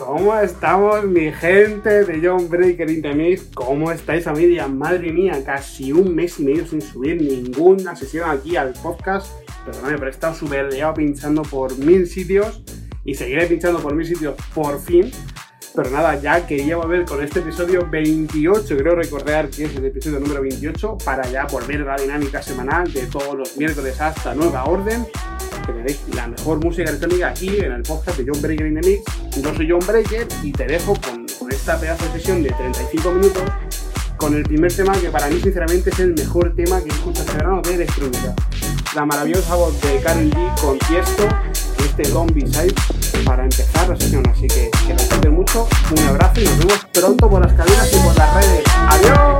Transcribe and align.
¿Cómo 0.00 0.34
estamos, 0.34 1.04
mi 1.04 1.30
gente 1.30 2.04
de 2.04 2.26
John 2.26 2.48
Breaker 2.48 2.88
Intermix? 2.90 3.42
¿Cómo 3.54 3.92
estáis, 3.92 4.24
familia? 4.24 4.66
Madre 4.66 5.12
mía, 5.12 5.42
casi 5.44 5.92
un 5.92 6.14
mes 6.14 6.40
y 6.40 6.44
medio 6.44 6.66
sin 6.66 6.80
subir 6.80 7.20
ninguna 7.20 7.94
sesión 7.94 8.30
aquí 8.30 8.56
al 8.56 8.72
podcast. 8.72 9.30
Perdóname, 9.66 9.98
pero 9.98 10.06
he 10.06 10.10
estado 10.10 10.34
súper 10.34 10.72
liado 10.72 10.94
pinchando 10.94 11.42
por 11.42 11.76
mil 11.76 12.06
sitios 12.06 12.62
y 13.04 13.14
seguiré 13.14 13.46
pinchando 13.46 13.78
por 13.78 13.94
mil 13.94 14.06
sitios 14.06 14.36
por 14.54 14.80
fin. 14.80 15.10
Pero 15.74 15.90
nada, 15.90 16.18
ya 16.18 16.46
quería 16.46 16.78
volver 16.78 17.04
con 17.04 17.22
este 17.22 17.40
episodio 17.40 17.86
28, 17.88 18.76
creo 18.78 18.94
recordar 18.94 19.50
que 19.50 19.66
es 19.66 19.76
el 19.76 19.84
episodio 19.84 20.18
número 20.18 20.40
28, 20.40 20.96
para 21.04 21.28
ya 21.30 21.44
volver 21.44 21.82
a 21.82 21.96
la 21.96 22.02
dinámica 22.02 22.42
semanal 22.42 22.90
de 22.90 23.06
todos 23.06 23.36
los 23.36 23.56
miércoles 23.58 24.00
hasta 24.00 24.34
Nueva 24.34 24.64
Orden, 24.64 25.06
la 26.14 26.28
mejor 26.28 26.64
música 26.64 26.88
electrónica 26.88 27.28
aquí 27.28 27.58
en 27.58 27.72
el 27.72 27.82
podcast 27.82 28.18
de 28.18 28.24
John 28.26 28.42
Breaker 28.42 28.66
in 28.66 28.80
the 28.80 28.88
Mix. 28.88 29.02
Yo 29.42 29.54
soy 29.54 29.70
John 29.70 29.80
Breaker 29.86 30.26
y 30.42 30.52
te 30.52 30.66
dejo 30.66 30.94
con, 30.94 31.26
esta 31.50 31.78
pedazo 31.78 32.04
de 32.06 32.12
sesión 32.12 32.42
de 32.42 32.50
35 32.50 33.12
minutos 33.12 33.42
con 34.16 34.34
el 34.34 34.42
primer 34.42 34.72
tema 34.72 34.92
que 34.92 35.08
para 35.08 35.28
mí 35.28 35.40
sinceramente 35.40 35.90
es 35.90 35.98
el 36.00 36.14
mejor 36.14 36.54
tema 36.54 36.80
que 36.80 36.90
he 36.90 36.92
escuchado 36.92 37.26
este 37.26 37.36
verano 37.36 37.62
de 37.62 37.74
electrónica. 37.74 38.34
La 38.94 39.06
maravillosa 39.06 39.54
voz 39.54 39.80
de 39.80 40.00
Karen 40.00 40.30
G 40.30 40.60
con 40.60 40.78
Tiesto, 40.78 41.28
este 41.78 42.08
Long 42.10 42.30
Side 42.34 42.74
para 43.24 43.44
empezar 43.44 43.88
la 43.88 43.96
sesión. 43.96 44.22
Así 44.28 44.46
que 44.46 44.70
que 44.86 44.92
disfruten 44.94 45.34
mucho, 45.34 45.68
un 45.90 46.08
abrazo 46.08 46.40
y 46.40 46.44
nos 46.44 46.58
vemos 46.58 46.86
pronto 46.92 47.30
por 47.30 47.44
las 47.44 47.52
cadenas 47.54 47.92
y 47.92 47.96
por 47.98 48.16
las 48.16 48.34
redes. 48.34 48.62
¡Adiós! 48.76 49.39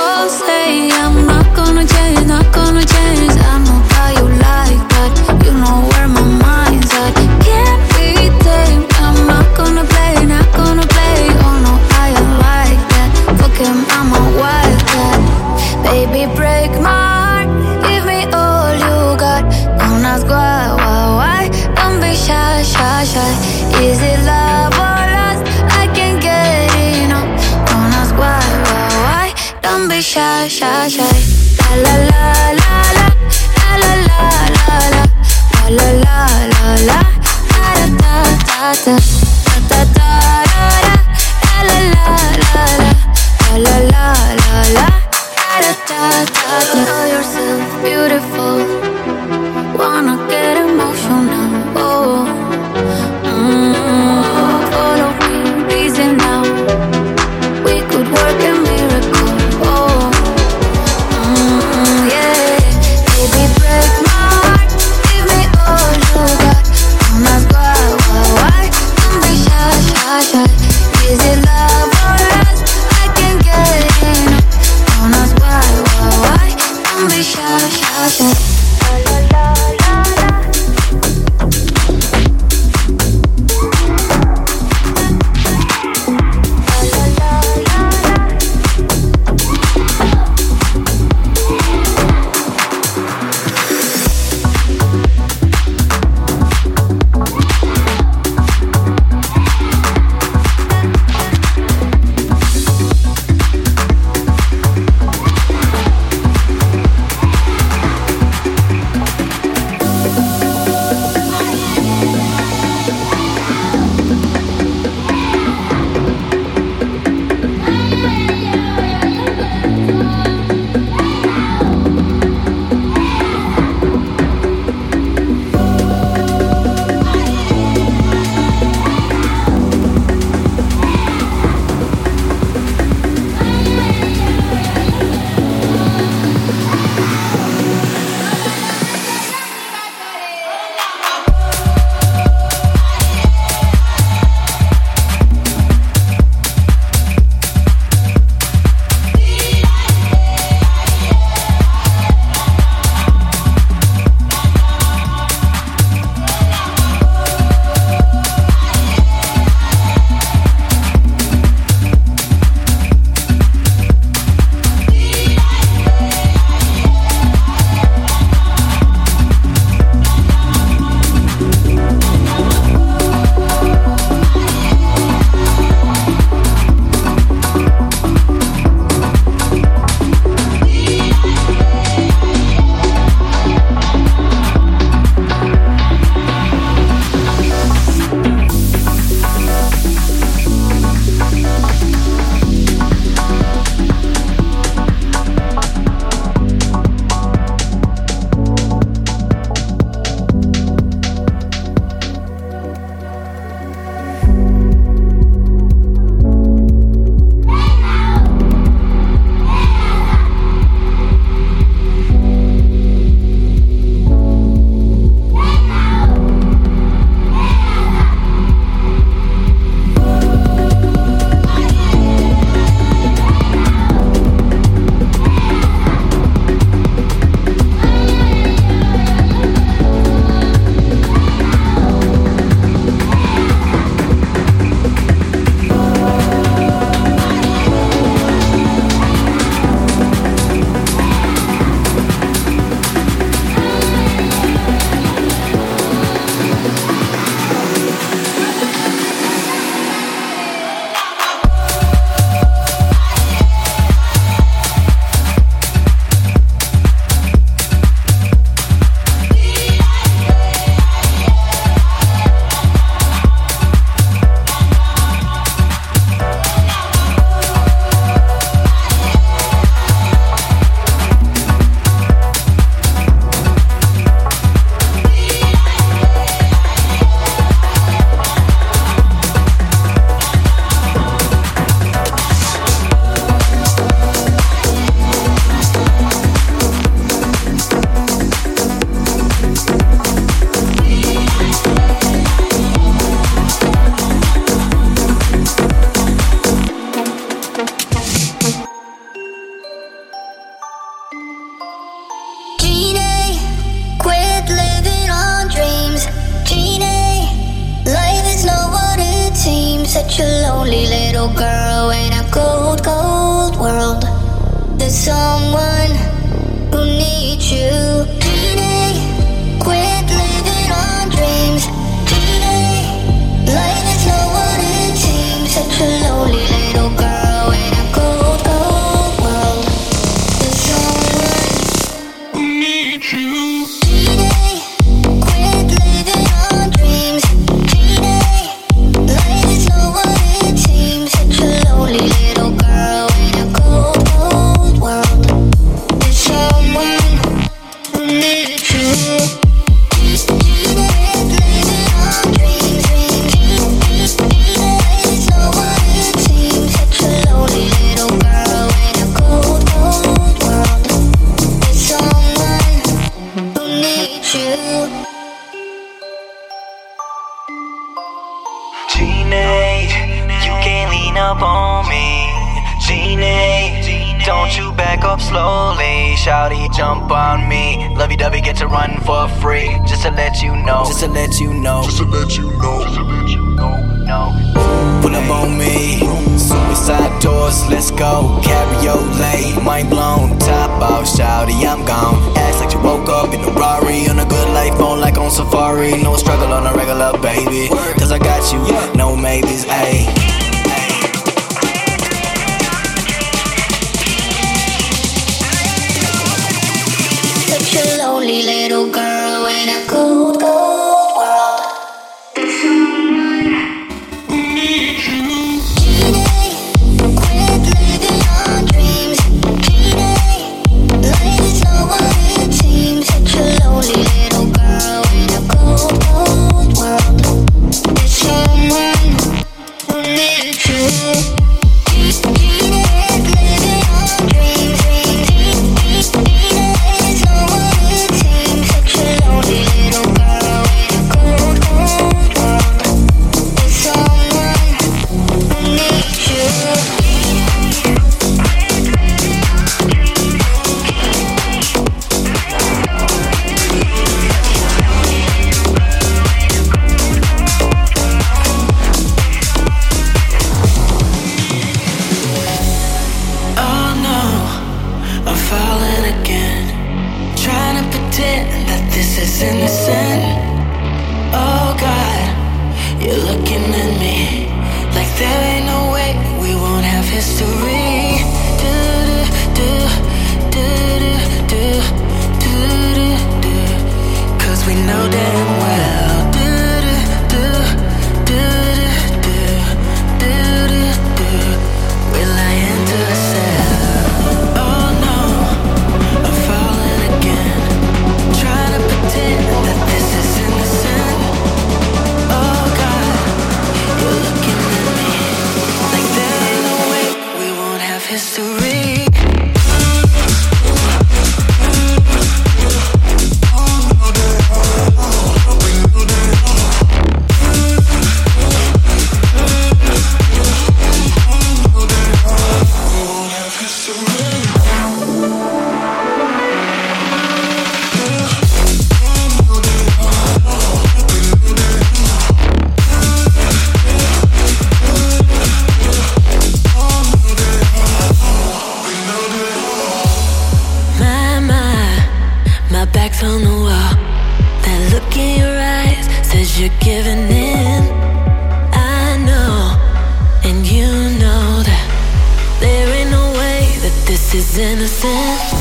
innocent. 554.57 555.60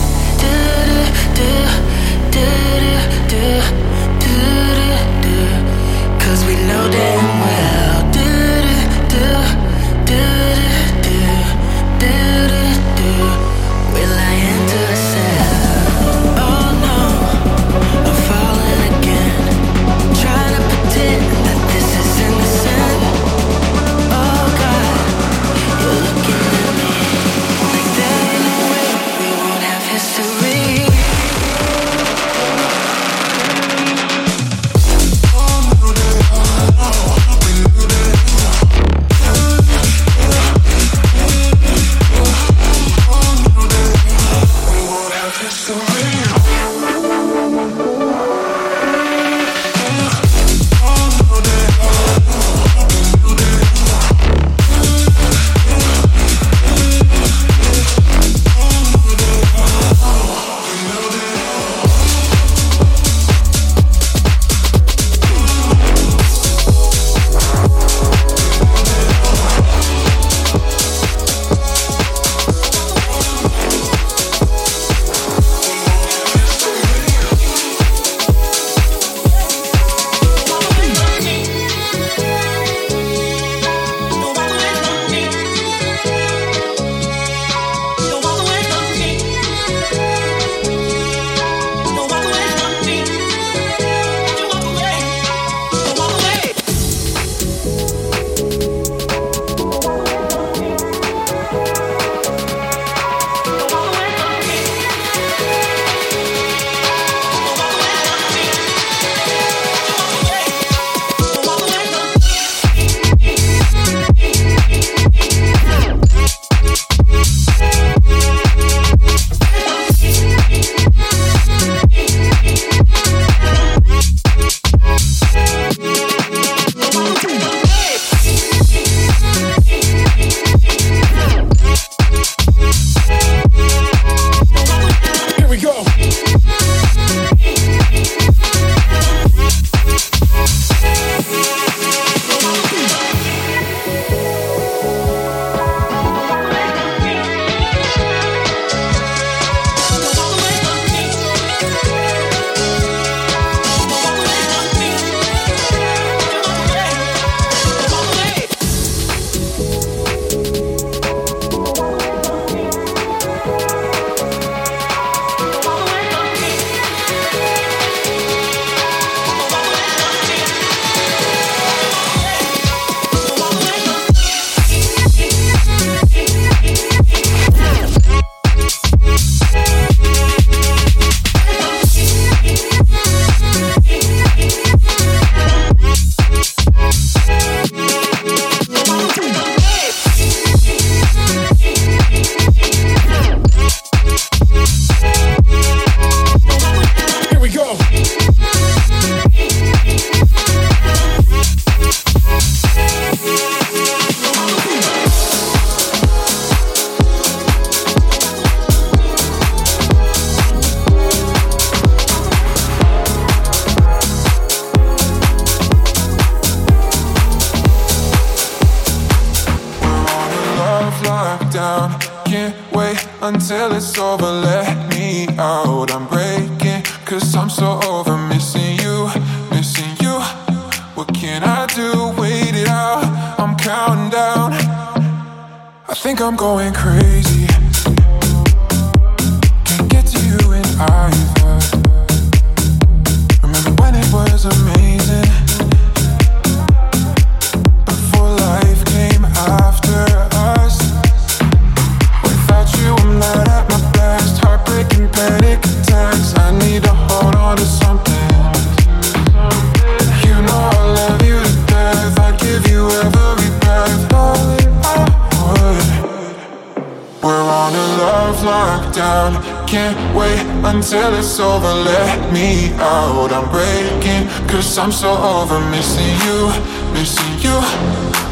Can't 269.90 270.16
wait 270.16 270.46
until 270.72 271.14
it's 271.14 271.40
over. 271.40 271.66
Let 271.66 272.32
me 272.32 272.70
out. 272.74 273.32
I'm 273.32 273.50
breaking, 273.50 274.28
cause 274.46 274.78
I'm 274.78 274.92
so 274.92 275.10
over 275.10 275.58
missing 275.68 276.14
you, 276.26 276.46
missing 276.92 277.34
you. 277.42 277.58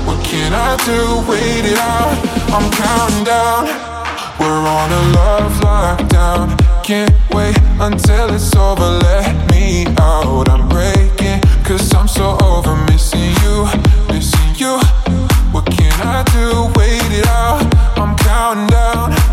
What 0.07 0.25
can 0.25 0.53
I 0.55 0.77
do? 0.87 1.29
Wait 1.29 1.65
it 1.65 1.79
out. 1.79 2.15
I'm 2.55 2.71
counting 2.71 3.25
down. 3.25 3.67
We're 4.39 4.69
on 4.79 4.93
a 4.93 5.03
love 5.19 5.53
lockdown. 5.67 6.57
Can't 6.85 7.13
wait 7.35 7.59
until 7.81 8.33
it's 8.33 8.55
over. 8.55 8.91
Let 9.03 9.51
me 9.51 9.85
out. 9.99 10.49
I'm 10.49 10.69
breaking, 10.69 11.41
cause 11.65 11.93
I'm 11.93 12.07
so 12.07 12.39
over 12.41 12.77
missing 12.87 13.35
you, 13.43 13.67
missing 14.15 14.55
you. 14.55 14.79
What 15.51 15.67
can 15.67 15.93
I 16.07 16.23
do? 16.31 16.71
Wait 16.79 17.03
it 17.19 17.27
out. 17.27 17.67
I'm 17.99 18.17
counting 18.17 18.69
down. 18.69 19.28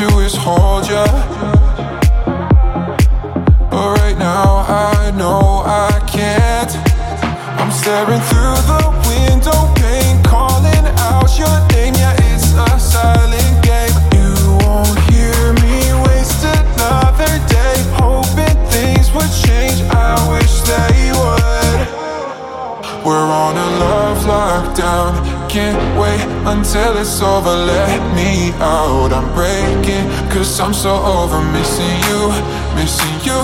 Do 0.00 0.20
is 0.20 0.34
hold 0.34 0.88
ya. 0.88 1.04
But 3.70 4.00
right 4.00 4.16
now, 4.16 4.64
I 4.66 5.12
know 5.14 5.60
I 5.66 5.92
can't. 6.08 6.72
I'm 7.60 7.70
staring 7.70 8.22
through 8.30 8.56
the 8.72 8.82
window 9.10 9.60
pane, 9.76 10.22
calling 10.24 10.86
out 11.04 11.28
your 11.38 11.56
name. 11.72 11.94
Yeah, 12.00 12.16
it's 12.32 12.48
a 12.56 12.80
silent 12.80 13.56
game. 13.60 13.92
You 14.16 14.32
won't 14.64 14.96
hear 15.12 15.52
me 15.60 15.92
waste 16.08 16.44
another 16.48 17.32
day, 17.52 17.76
hoping 18.00 18.56
things 18.72 19.12
would 19.12 19.32
change. 19.44 19.82
I 19.92 20.16
wish 20.32 20.54
they 20.70 21.12
would. 21.20 21.80
We're 23.04 23.30
on 23.44 23.54
a 23.54 23.68
love 23.84 24.20
lockdown. 24.24 25.12
Can't 25.50 25.89
until 26.46 26.96
it's 26.96 27.20
over. 27.20 27.50
Let 27.50 28.00
me 28.14 28.52
out. 28.60 29.12
I'm 29.12 29.28
breaking, 29.34 30.08
cause 30.30 30.60
I'm 30.60 30.74
so 30.74 30.94
over 30.94 31.40
missing 31.52 31.96
you, 32.08 32.20
missing 32.74 33.16
you. 33.26 33.38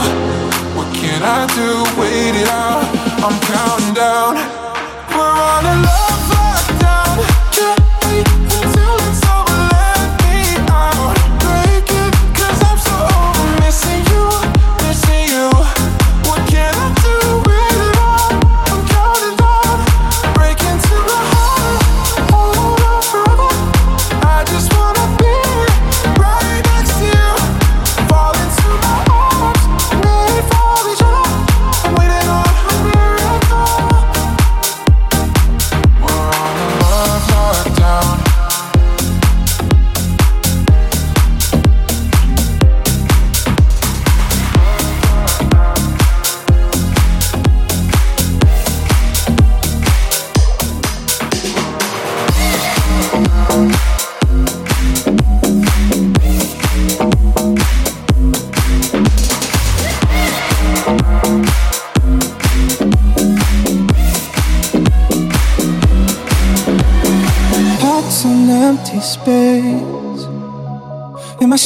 What 0.77 0.89
can 0.95 1.23
I 1.23 1.47
do? 1.55 1.71
Wait 2.01 2.35
it 2.43 2.49
out. 2.49 2.85
I'm 3.25 3.37
counting 3.41 3.95
down. 3.95 4.56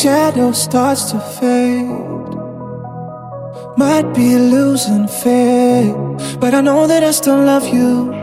Shadow 0.00 0.52
starts 0.52 1.10
to 1.10 1.20
fade. 1.20 2.32
Might 3.76 4.14
be 4.14 4.36
losing 4.36 5.06
faith, 5.06 6.38
but 6.40 6.54
I 6.54 6.62
know 6.62 6.86
that 6.86 7.02
I 7.02 7.10
still 7.10 7.44
love 7.44 7.68
you. 7.68 8.19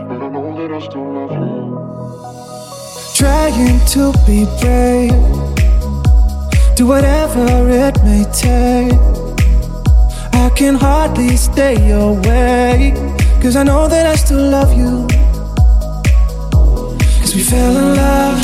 To 3.98 4.12
be 4.24 4.44
brave, 4.60 5.10
do 6.76 6.86
whatever 6.86 7.46
it 7.68 7.96
may 8.04 8.24
take. 8.46 8.94
I 10.44 10.48
can 10.54 10.74
hardly 10.76 11.36
stay 11.36 11.76
away, 11.90 12.92
cause 13.42 13.56
I 13.56 13.64
know 13.64 13.88
that 13.88 14.06
I 14.06 14.14
still 14.14 14.44
love 14.56 14.72
you. 14.80 14.92
Cause 17.20 17.34
we 17.34 17.42
fell 17.42 17.74
in 17.82 17.88
love 17.96 18.38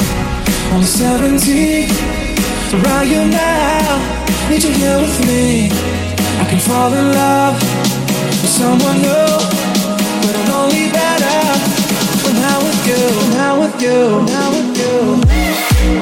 on 0.72 0.80
the 0.86 0.90
17th. 1.00 1.94
So 2.70 2.74
right 2.88 3.06
here 3.06 3.28
now, 3.28 4.48
need 4.50 4.64
you 4.64 4.72
here 4.82 4.98
with 4.98 5.18
me. 5.28 5.68
I 6.42 6.44
can 6.50 6.58
fall 6.58 6.92
in 6.92 7.06
love 7.22 7.54
with 8.42 8.54
someone 8.60 8.98
new, 9.06 9.30
but 10.22 10.34
I'm 10.40 10.50
only 10.62 10.86
better 10.90 11.38
when 12.24 12.36
I'm 12.50 12.60
with 12.66 12.82
you, 12.90 13.02
I'm 13.46 13.60
with 13.60 13.82
you, 13.82 13.98
when 14.16 14.28
I'm 14.42 14.50
with 14.50 14.58
you. 14.58 14.63
Know 15.94 16.00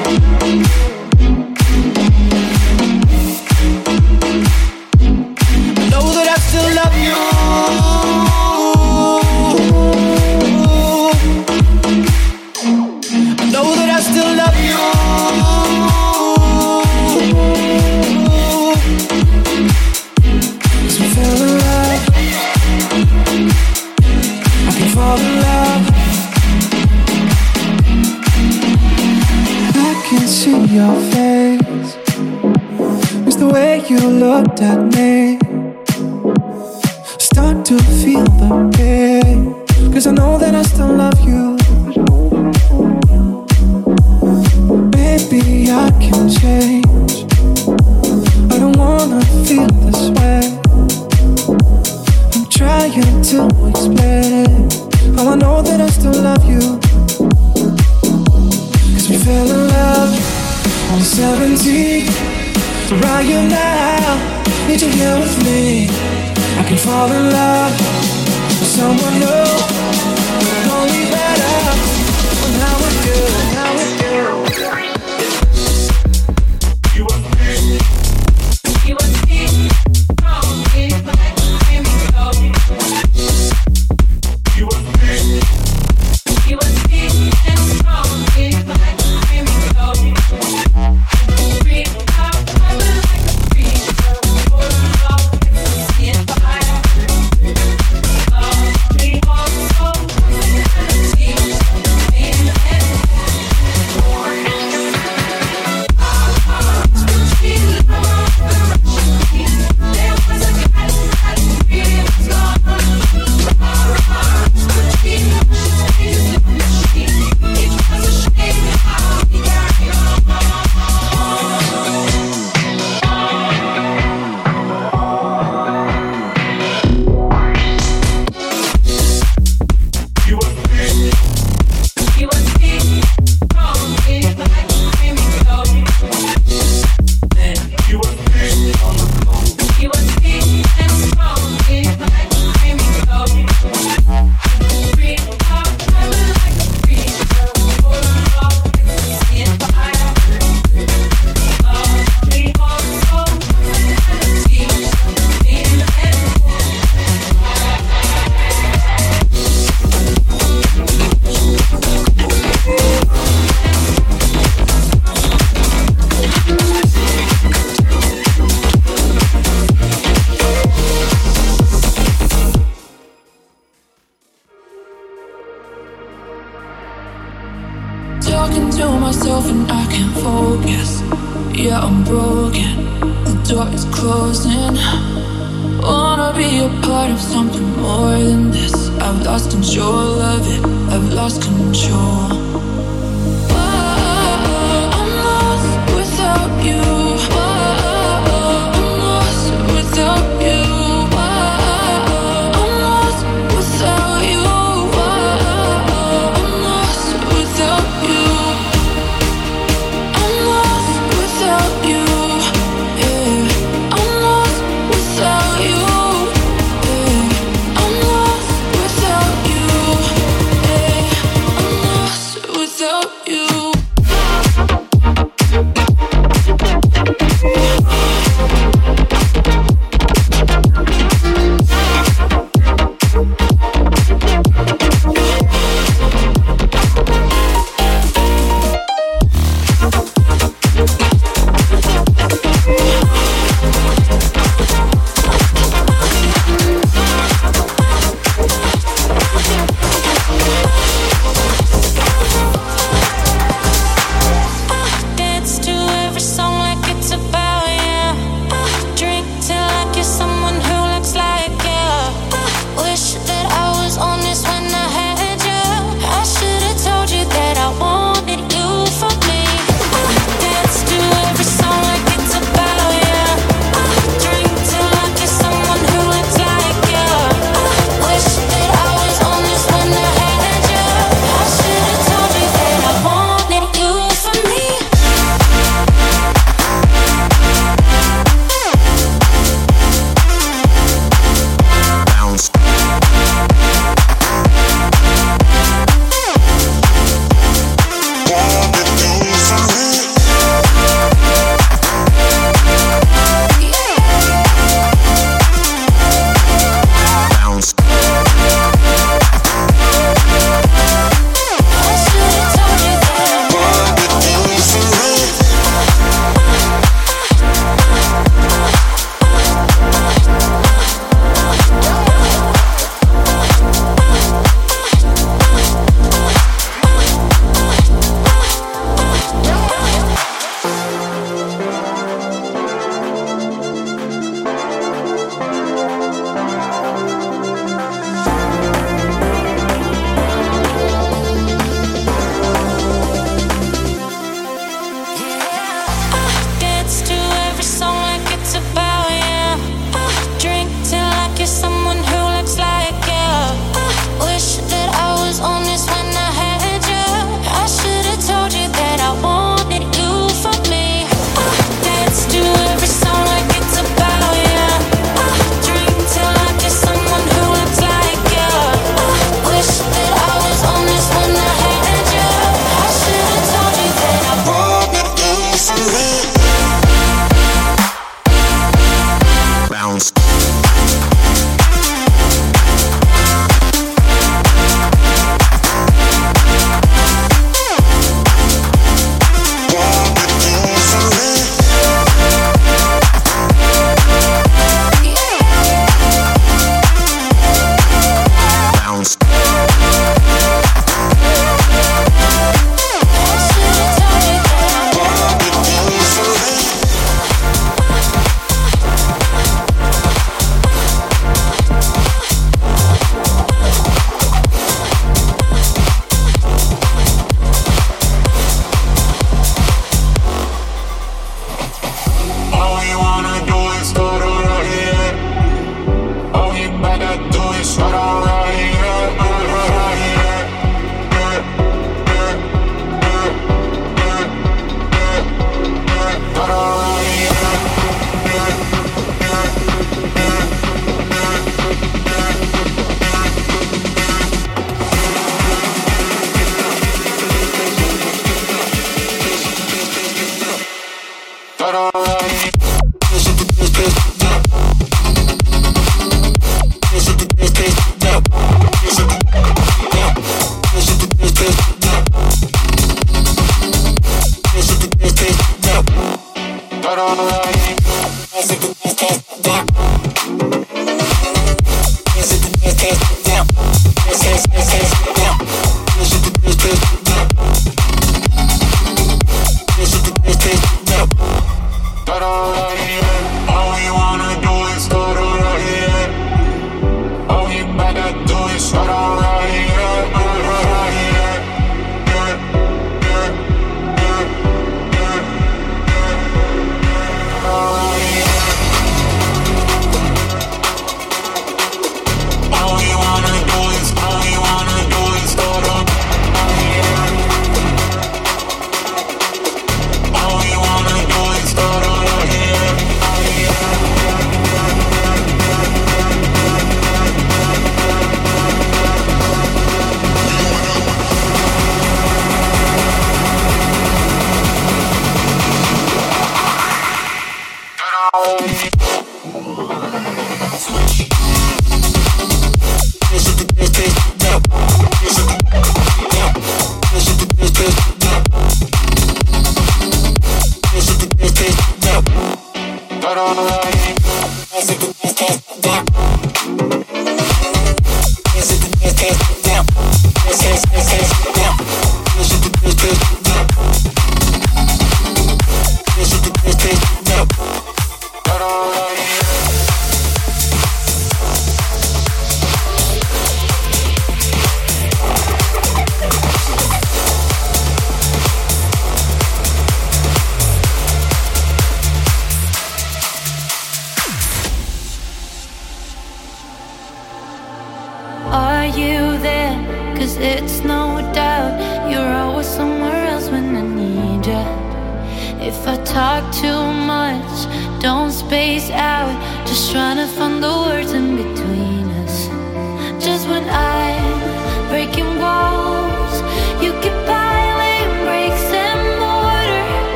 that 6.13 6.27
I 6.29 6.39
still 6.39 6.75
love 6.75 6.97
you. 6.97 7.32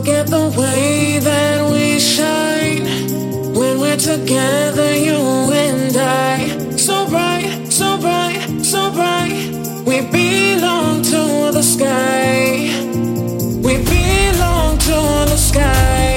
forget 0.00 0.26
the 0.28 0.48
way 0.58 1.18
that 1.18 1.60
we 1.70 2.00
shine 2.00 2.84
when 3.52 3.78
we're 3.78 3.98
together, 3.98 4.94
you 4.96 5.20
and 5.52 5.94
I. 5.94 6.76
So 6.76 7.06
bright, 7.06 7.66
so 7.68 7.98
bright, 7.98 8.40
so 8.62 8.90
bright. 8.90 9.34
We 9.84 10.00
belong 10.00 11.02
to 11.02 11.52
the 11.52 11.62
sky. 11.62 12.72
We 13.66 13.74
belong 13.84 14.78
to 14.88 14.96
the 15.32 15.36
sky. 15.36 16.16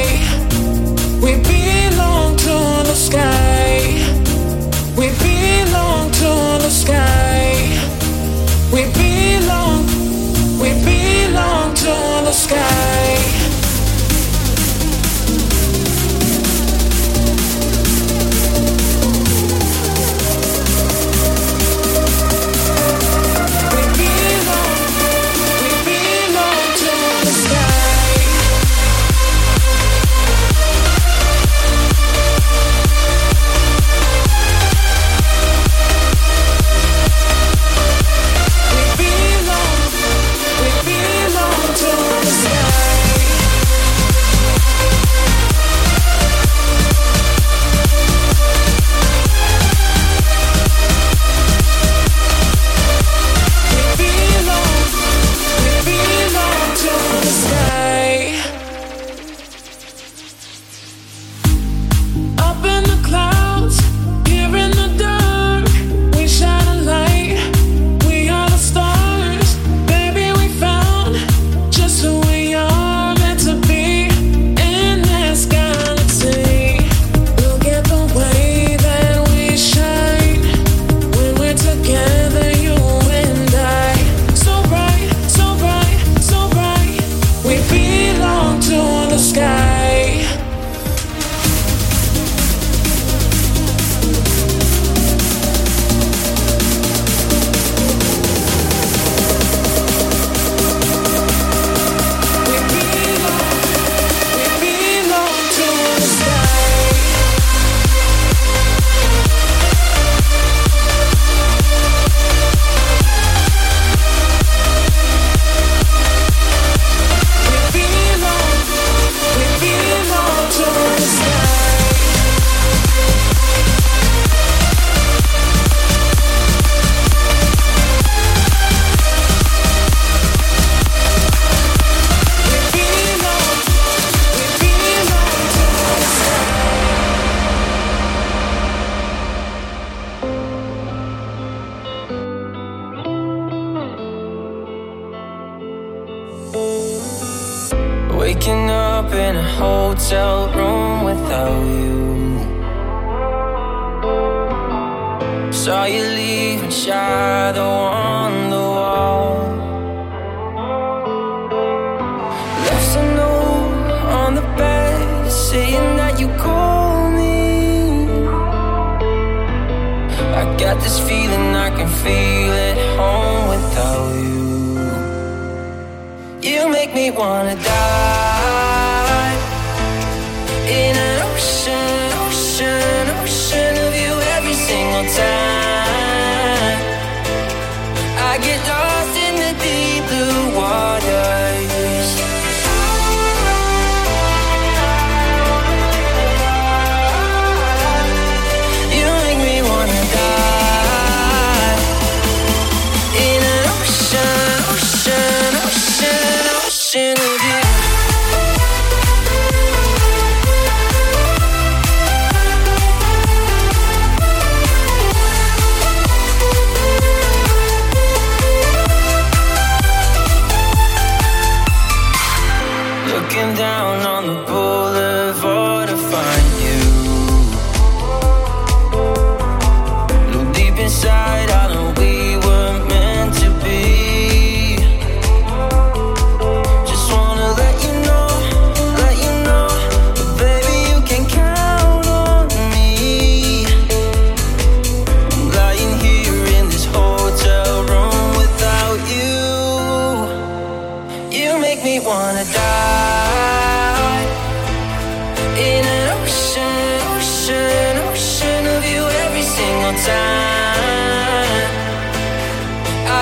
We 1.21 1.31
belong 1.43 2.37
to 2.37 2.55
the 2.89 2.95
sky. 2.95 3.99
We 4.95 5.07
belong 5.27 6.09
to 6.21 6.31
the 6.63 6.69
sky. 6.69 7.51
We 8.71 8.81
belong, 9.01 9.85
we 10.61 10.69
belong 10.85 11.73
to 11.73 11.93
the 12.23 12.31
sky. 12.31 13.22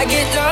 I 0.02 0.06
get 0.06 0.36
lost 0.36 0.51